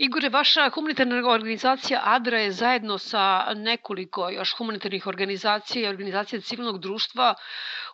[0.00, 3.22] Igore, vaša humanitarna organizacija ADRA je zajedno sa
[3.54, 7.34] nekoliko još humanitarnih organizacija i organizacija civilnog društva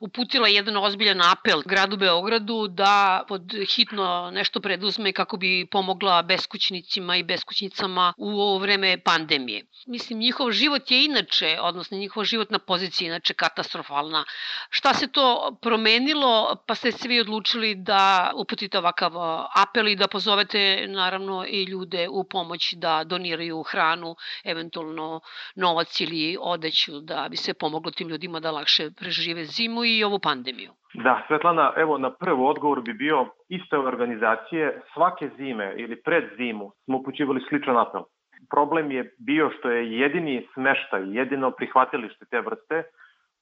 [0.00, 7.16] uputila jedan ozbiljan apel gradu Beogradu da pod hitno nešto preduzme kako bi pomogla beskućnicima
[7.16, 9.64] i beskućnicama u ovo vreme pandemije.
[9.86, 14.24] Mislim, njihov život je inače, odnosno njihova životna pozicija je inače katastrofalna.
[14.70, 19.12] Šta se to promenilo, pa ste se vi odlučili da uputite ovakav
[19.54, 25.20] apel i da pozovete naravno i ljude u pomoć da doniraju hranu, eventualno
[25.56, 30.18] novac ili odeću da bi se pomoglo tim ljudima da lakše prežive zimu i ovu
[30.18, 30.70] pandemiju?
[30.94, 36.72] Da, Svetlana, evo na prvo odgovor bi bio iste organizacije svake zime ili pred zimu
[36.84, 38.02] smo upućivali sličan apel.
[38.50, 42.82] Problem je bio što je jedini smeštaj, jedino prihvatilište te vrste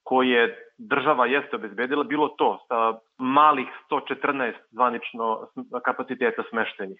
[0.03, 5.47] koje država jeste obezbedila bilo to sa malih 114 zvanično
[5.85, 6.99] kapaciteta smeštenih.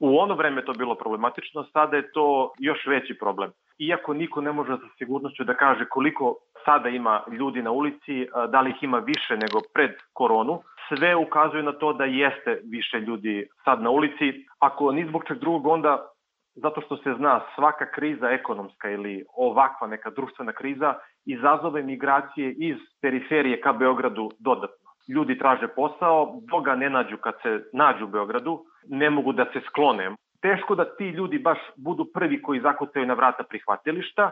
[0.00, 3.50] U ono vreme to bilo problematično, sada je to još veći problem.
[3.78, 6.34] Iako niko ne može sa sigurnošću da kaže koliko
[6.64, 11.62] sada ima ljudi na ulici, da li ih ima više nego pred koronu, sve ukazuje
[11.62, 14.46] na to da jeste više ljudi sad na ulici.
[14.58, 16.06] Ako ni zbog čeg drugog, onda
[16.54, 20.94] zato što se zna svaka kriza ekonomska ili ovakva neka društvena kriza
[21.26, 24.86] izazove migracije iz periferije ka Beogradu dodatno.
[25.08, 29.60] Ljudi traže posao, dok ne nađu kad se nađu u Beogradu, ne mogu da se
[29.66, 30.10] sklone.
[30.42, 34.30] Teško da ti ljudi baš budu prvi koji zakutaju na vrata prihvatilišta,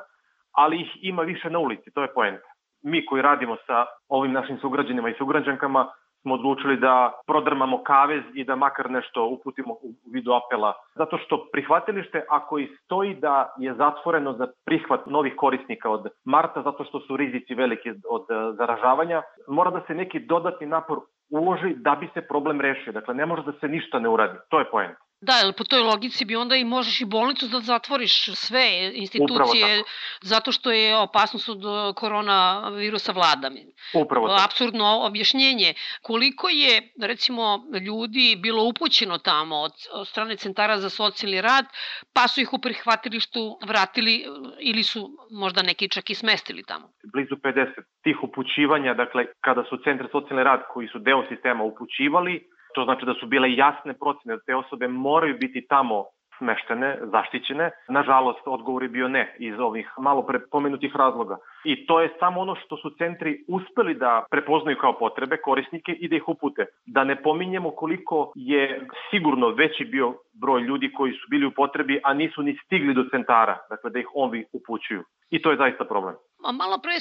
[0.52, 2.48] ali ih ima više na ulici, to je poenta.
[2.82, 5.88] Mi koji radimo sa ovim našim sugrađanima i sugrađankama
[6.24, 10.72] smo odlučili da prodrmamo kavez i da makar nešto uputimo u vidu apela.
[10.94, 16.62] Zato što prihvatilište, ako i stoji da je zatvoreno za prihvat novih korisnika od marta,
[16.62, 20.98] zato što su rizici veliki od zaražavanja, mora da se neki dodatni napor
[21.30, 22.92] uloži da bi se problem rešio.
[22.92, 24.38] Dakle, ne može da se ništa ne uradi.
[24.48, 25.04] To je poenta.
[25.26, 28.14] Da, jer po toj logici bi onda i možeš i bolnicu da zatvoriš
[28.46, 29.82] sve institucije
[30.20, 31.62] zato što je opasnost od
[31.94, 33.50] koronavirusa vlada.
[33.94, 34.42] Upravo tako.
[34.44, 35.74] Absurdno objašnjenje.
[36.02, 41.64] Koliko je, recimo, ljudi bilo upućeno tamo od, od strane centara za socijalni rad,
[42.12, 44.24] pa su ih u prihvatilištu vratili
[44.60, 46.88] ili su možda neki čak i smestili tamo?
[47.12, 47.66] Blizu 50
[48.02, 53.06] tih upućivanja, dakle, kada su centre socijalni rad koji su deo sistema upućivali, To znači
[53.06, 56.04] da su bile jasne procene da te osobe moraju biti tamo
[56.38, 57.70] smeštene, zaštićene.
[57.88, 61.36] Nažalost, odgovor je bio ne iz ovih malo pre pomenutih razloga.
[61.64, 66.08] I to je samo ono što su centri uspeli da prepoznaju kao potrebe korisnike i
[66.08, 66.66] da ih upute.
[66.86, 72.00] Da ne pominjemo koliko je sigurno veći bio broj ljudi koji su bili u potrebi,
[72.04, 75.04] a nisu ni stigli do centara, dakle da ih ovi upućuju.
[75.30, 76.14] I to je zaista problem.
[76.44, 76.92] A malo pre,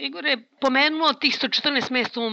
[0.00, 2.28] Igore, pomenuo tih 114 mesta u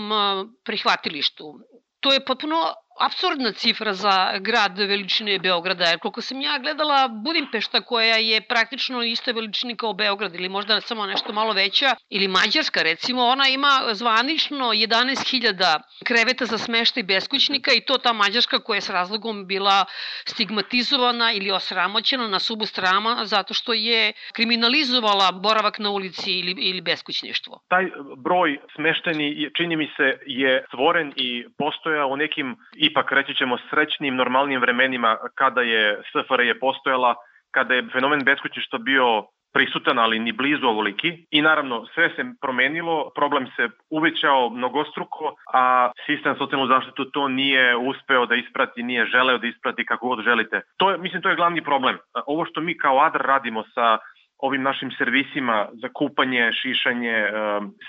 [0.66, 1.60] prihvatilištu
[2.00, 7.82] to je potpuno absurdna cifra za grad veličine Beograda, jer koliko sam ja gledala Budimpešta
[7.82, 12.82] koja je praktično iste veličine kao Beograd ili možda samo nešto malo veća, ili Mađarska
[12.82, 18.82] recimo, ona ima zvanično 11.000 kreveta za smeštaj beskućnika i to ta Mađarska koja je
[18.82, 19.86] s razlogom bila
[20.26, 26.82] stigmatizovana ili osramoćena na subu strama zato što je kriminalizovala boravak na ulici ili, ili
[26.82, 27.60] beskućništvo.
[27.68, 27.86] Taj
[28.18, 33.58] broj smešteni čini mi se je stvoren i postoja u nekim i ipak reći ćemo
[33.70, 37.16] srećnim, normalnim vremenima kada je SFRJ postojala,
[37.52, 39.24] kada je fenomen beskućništva bio
[39.54, 41.26] prisutan, ali ni blizu ovoliki.
[41.32, 47.78] I naravno, sve se promenilo, problem se uvećao mnogostruko, a sistem socijalnu zaštitu to nije
[47.78, 50.62] uspeo da isprati, nije želeo da isprati kako god želite.
[50.78, 51.98] To je, mislim, to je glavni problem.
[52.26, 53.98] Ovo što mi kao ADR radimo sa
[54.38, 57.26] ovim našim servisima za kupanje, šišanje,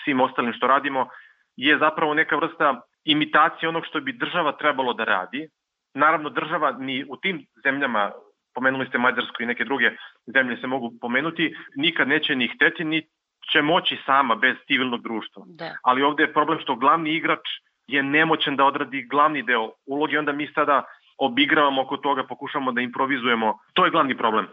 [0.05, 1.09] svim ostalim što radimo,
[1.57, 5.49] je zapravo neka vrsta imitacije onog što bi država trebalo da radi.
[5.95, 8.13] Naravno, država ni u tim zemljama,
[8.55, 9.91] pomenuli ste Mađarsku i neke druge
[10.27, 13.07] zemlje se mogu pomenuti, nikad neće ni hteti, ni
[13.53, 15.43] će moći sama bez civilnog društva.
[15.47, 15.77] Da.
[15.83, 17.41] Ali ovde je problem što glavni igrač
[17.87, 20.85] je nemoćan da odradi glavni deo uloge, onda mi sada
[21.19, 23.59] obigravamo oko toga, pokušamo da improvizujemo.
[23.73, 24.47] To je glavni problem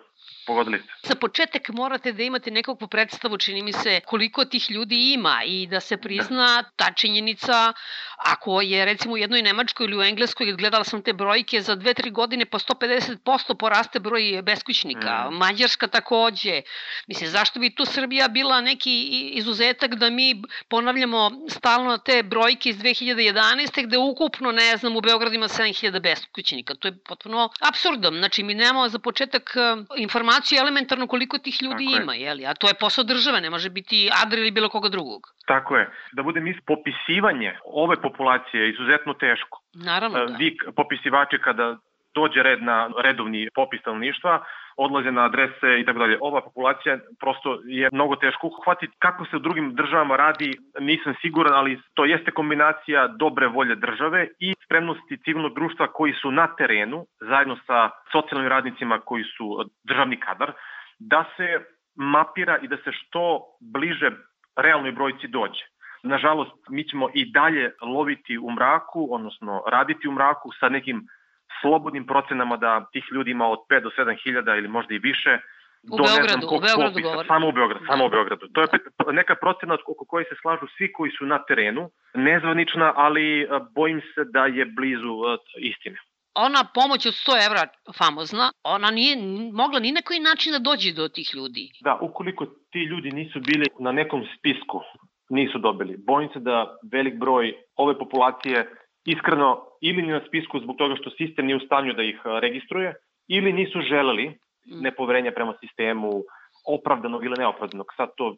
[0.47, 1.07] pogodili ste.
[1.07, 5.68] Za početak morate da imate nekakvu predstavu, čini mi se, koliko tih ljudi ima i
[5.68, 7.74] da se prizna ta činjenica,
[8.18, 11.94] ako je recimo u jednoj Nemačkoj ili u Engleskoj, gledala sam te brojke, za dve,
[11.94, 15.30] tri godine po 150% poraste broj beskućnika.
[15.31, 15.36] Mm.
[15.36, 16.62] Mađarska takođe.
[17.07, 19.01] Mislim, zašto bi tu Srbija bila neki
[19.33, 23.86] izuzetak da mi ponavljamo stalno te brojke iz 2011.
[23.86, 26.75] gde ukupno, ne znam, u Beogradu ima 7000 beskućnika.
[26.75, 28.18] To je potpuno absurdom.
[28.18, 29.56] Znači, mi nemamo za početak
[30.07, 32.33] informaciju elementarno koliko tih ljudi Tako ima, je.
[32.33, 32.45] li?
[32.45, 35.21] a to je posao države, ne može biti Adra ili bilo koga drugog.
[35.48, 35.89] Tako je.
[36.12, 37.51] Da bude mis popisivanje
[37.83, 39.62] ove populacije je izuzetno teško.
[39.74, 40.38] Naravno, da.
[40.38, 41.77] Vi popisivači kada
[42.15, 44.44] dođe red na redovni popis stanovništva,
[44.77, 46.18] odlaze na adrese i tako dalje.
[46.21, 48.94] Ova populacija prosto je mnogo teško uhvatiti.
[49.00, 54.27] Kako se u drugim državama radi, nisam siguran, ali to jeste kombinacija dobre volje države
[54.39, 60.19] i spremnosti civilnog društva koji su na terenu, zajedno sa socijalnim radnicima koji su državni
[60.19, 60.51] kadar,
[61.00, 61.47] da se
[61.95, 63.41] mapira i da se što
[63.74, 64.12] bliže
[64.56, 65.63] realnoj brojci dođe.
[66.03, 71.07] Nažalost, mi ćemo i dalje loviti u mraku, odnosno raditi u mraku sa nekim
[71.62, 75.39] slobodnim procenama da tih ljudi ima od 5 do 7 hiljada ili možda i više,
[75.83, 77.27] U do Beogradu, ne znam u Beogradu popisa, govorim.
[77.27, 78.48] Samo u Beogradu, samo u Beogradu.
[78.54, 78.68] To je
[79.13, 84.01] neka procena oko koje se slažu svi koji su na terenu, nezvanična, ali e, bojim
[84.01, 85.38] se da je blizu e,
[85.71, 85.98] istine.
[86.36, 87.62] Ona pomoć od 100 evra,
[88.00, 89.13] famozna, ona nije
[89.53, 91.71] mogla ni na koji način da dođe do tih ljudi.
[91.81, 94.81] Da, ukoliko ti ljudi nisu bili na nekom spisku,
[95.30, 95.98] nisu dobili.
[95.98, 98.57] Bojim se da velik broj ove populacije
[99.13, 99.50] iskreno
[99.81, 102.94] ili ni na spisku zbog toga što sistem nije u stanju da ih registruje,
[103.27, 104.81] ili nisu želeli mm.
[104.81, 106.12] nepoverenja prema sistemu,
[106.68, 107.88] opravdanog ili neopravdanog.
[107.98, 108.36] Sad to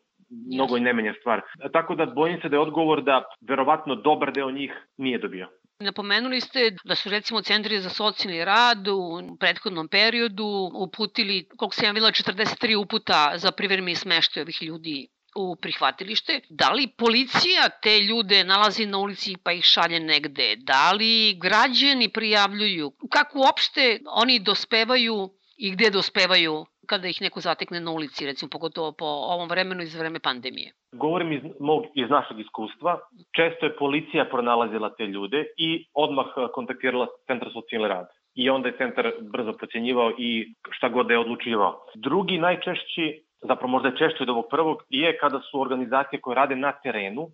[0.54, 1.42] mnogo i ne menja stvar.
[1.74, 5.48] Tako da bojim se da je odgovor da verovatno dobar deo njih nije dobio.
[5.80, 11.86] Napomenuli ste da su recimo centri za socijalni rad u prethodnom periodu uputili, koliko se
[11.86, 15.08] javila, 43 uputa za privremeni smeštaj ovih ljudi
[15.42, 20.92] u prihvatilište, da li policija te ljude nalazi na ulici pa ih šalje negde, da
[20.92, 27.92] li građani prijavljuju, kako uopšte oni dospevaju i gde dospevaju kada ih neko zatekne na
[27.92, 30.72] ulici, recimo pogotovo po ovom vremenu iz vreme pandemije?
[30.92, 33.00] Govorim iz, mog, iz našeg iskustva.
[33.38, 38.08] Često je policija pronalazila te ljude i odmah kontaktirala Centar socijalne rad.
[38.36, 41.86] I onda je centar brzo procenjivao i šta god da je odlučivao.
[41.96, 46.56] Drugi najčešći zapravo možda je češće od ovog prvog, je kada su organizacije koje rade
[46.56, 47.28] na terenu,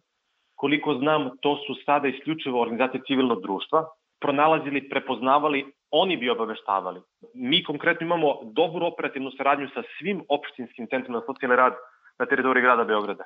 [0.56, 3.86] koliko znam, to su sada isključivo organizacije civilnog društva,
[4.20, 7.02] pronalazili, prepoznavali, oni bi obaveštavali.
[7.34, 11.74] Mi konkretno imamo dobru operativnu saradnju sa svim opštinskim centrima za socijalni rad
[12.20, 13.24] na teritoriji grada Beograda.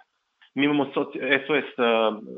[0.56, 1.86] Mi imamo SOS uh,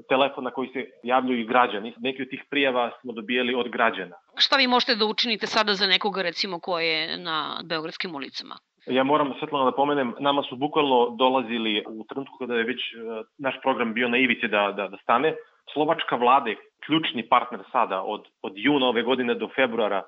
[0.09, 1.93] telefon na koji se javljaju i građani.
[1.97, 4.15] Neki od tih prijava smo dobijali od građana.
[4.35, 8.57] Šta vi možete da učinite sada za nekoga recimo ko je na beogradskim ulicama?
[8.85, 12.97] Ja moram svetlano da pomenem, nama su bukvalno dolazili u trenutku kada je već e,
[13.37, 15.35] naš program bio na ivici da, da, da stane.
[15.73, 20.03] Slovačka vlada je ključni partner sada od, od juna ove godine do februara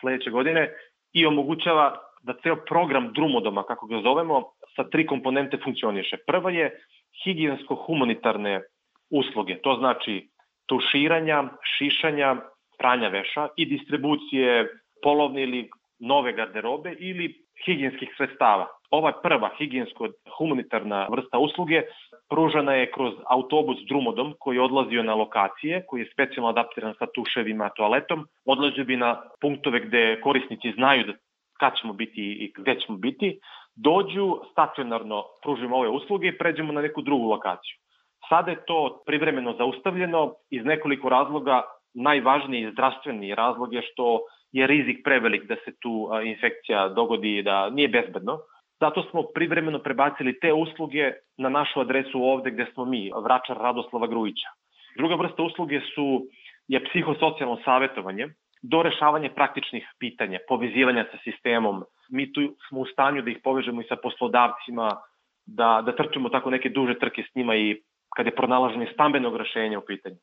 [0.00, 0.70] sledeće godine
[1.12, 4.42] i omogućava da ceo program drumodoma, kako ga zovemo,
[4.76, 6.16] sa tri komponente funkcioniše.
[6.26, 6.80] Prva je
[7.24, 8.60] higijensko-humanitarne
[9.10, 10.28] usluge, to znači
[10.66, 11.44] tuširanja,
[11.76, 12.36] šišanja,
[12.78, 14.68] pranja veša i distribucije
[15.02, 18.66] polovne ili nove garderobe ili higijenskih sredstava.
[18.90, 21.82] Ova prva higijensko-humanitarna vrsta usluge
[22.30, 27.06] pružana je kroz autobus drumodom koji je odlazio na lokacije, koji je specijalno adaptiran sa
[27.14, 28.26] tuševima, toaletom.
[28.44, 31.12] Odlazio bi na punktove gde korisnici znaju da
[31.60, 33.38] kad ćemo biti i gde ćemo biti,
[33.76, 37.76] dođu stacionarno, pružimo ove usluge i pređemo na neku drugu lokaciju.
[38.28, 41.62] Sada je to privremeno zaustavljeno iz nekoliko razloga,
[41.94, 44.20] najvažniji zdravstveni razlog je što
[44.54, 48.38] je rizik prevelik da se tu infekcija dogodi da nije bezbedno.
[48.80, 54.06] Zato smo privremeno prebacili te usluge na našu adresu ovde gde smo mi, Vračar Radoslava
[54.06, 54.48] Grujića.
[54.96, 56.26] Druga vrsta usluge su
[56.68, 58.28] je psihosocijalno savetovanje
[58.62, 61.84] do rešavanja praktičnih pitanja, povezivanja sa sistemom.
[62.10, 64.88] Mi tu smo u stanju da ih povežemo i sa poslodavcima,
[65.46, 67.82] da, da trčimo tako neke duže trke s njima i
[68.16, 70.16] kada je pronalaženje stambenog rešenja u pitanju.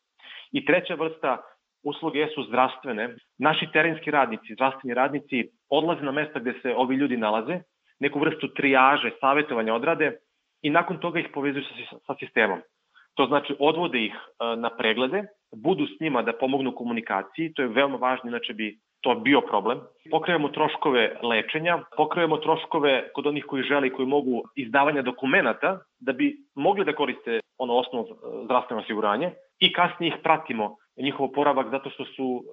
[0.51, 1.37] I treća vrsta
[1.83, 3.15] usluge su zdravstvene.
[3.37, 7.59] Naši terenski radnici, zdravstveni radnici odlaze na mesta gde se ovi ljudi nalaze,
[7.99, 10.17] neku vrstu trijaže, savjetovanja odrade
[10.61, 12.61] i nakon toga ih povezuju sa, sa sistemom.
[13.15, 15.23] To znači odvode ih e, na preglede,
[15.55, 19.79] budu s njima da pomognu komunikaciji, to je veoma važno, inače bi to bio problem.
[20.11, 26.13] Pokrijemo troškove lečenja, pokrijemo troškove kod onih koji žele i koji mogu izdavanja dokumenta da
[26.13, 31.67] bi mogli da koriste ono osnovno e, zdravstveno osiguranje i kasnije ih pratimo njihov oporavak
[31.71, 32.43] zato što su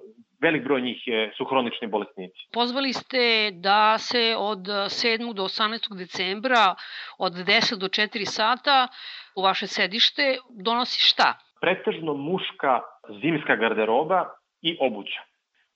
[0.41, 2.39] velik broj njih je, su hronični bolesnici.
[2.53, 5.33] Pozvali ste da se od 7.
[5.33, 5.97] do 18.
[5.97, 6.75] decembra
[7.17, 8.87] od 10 do 4 sata
[9.35, 11.33] u vaše sedište donosi šta?
[11.61, 12.79] Pretežno muška
[13.21, 14.25] zimska garderoba
[14.61, 15.21] i obuća.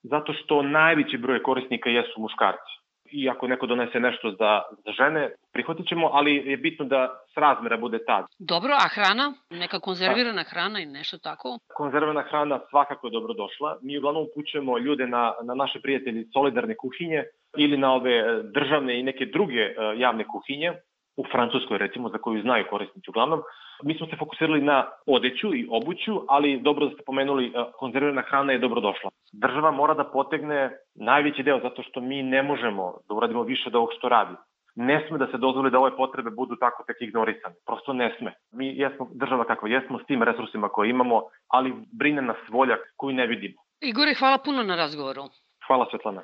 [0.03, 2.82] Zato što najveći broj korisnika jesu muškarci
[3.13, 7.37] i ako neko donese nešto za, za žene, prihvatit ćemo, ali je bitno da s
[7.37, 8.25] razmera bude tad.
[8.39, 9.33] Dobro, a hrana?
[9.49, 10.49] Neka konzervirana da.
[10.49, 11.57] hrana i nešto tako?
[11.75, 13.77] Konzervirana hrana svakako je dobro došla.
[13.81, 17.23] Mi uglavnom upućujemo ljude na, na naše prijatelji solidarne kuhinje
[17.57, 20.73] ili na ove e, državne i neke druge e, javne kuhinje
[21.17, 23.41] u Francuskoj recimo, za koju znaju korisnici uglavnom,
[23.83, 28.21] mi smo se fokusirali na odeću i obuću, ali dobro da ste pomenuli, e, konzervirana
[28.21, 29.09] hrana je dobro došla.
[29.33, 33.75] Država mora da potegne najveći deo zato što mi ne možemo da uradimo više od
[33.75, 34.35] ovog što radi.
[34.75, 37.55] Ne sme da se dozvoli da ove potrebe budu tako tek ignorisane.
[37.65, 38.33] Prosto ne sme.
[38.51, 43.13] Mi jesmo država kakva jesmo s tim resursima koje imamo, ali brine nas volja koju
[43.15, 43.61] ne vidimo.
[43.81, 45.23] Igore, hvala puno na razgovoru.
[45.67, 46.21] Hvala Svetlana.